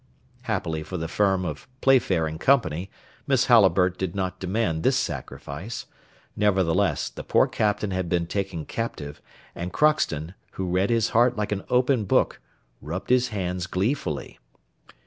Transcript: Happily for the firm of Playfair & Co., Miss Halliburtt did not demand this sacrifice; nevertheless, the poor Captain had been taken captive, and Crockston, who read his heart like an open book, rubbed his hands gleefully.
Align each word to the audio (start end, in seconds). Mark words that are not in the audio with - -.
Happily 0.41 0.81
for 0.81 0.97
the 0.97 1.07
firm 1.07 1.45
of 1.45 1.67
Playfair 1.79 2.27
& 2.37 2.39
Co., 2.39 2.59
Miss 3.27 3.45
Halliburtt 3.45 3.99
did 3.99 4.15
not 4.15 4.39
demand 4.39 4.81
this 4.81 4.97
sacrifice; 4.97 5.85
nevertheless, 6.35 7.07
the 7.07 7.23
poor 7.23 7.45
Captain 7.45 7.91
had 7.91 8.09
been 8.09 8.25
taken 8.25 8.65
captive, 8.65 9.21
and 9.53 9.71
Crockston, 9.71 10.33
who 10.53 10.65
read 10.65 10.89
his 10.89 11.09
heart 11.09 11.37
like 11.37 11.51
an 11.51 11.63
open 11.69 12.05
book, 12.05 12.41
rubbed 12.81 13.11
his 13.11 13.27
hands 13.27 13.67
gleefully. 13.67 14.39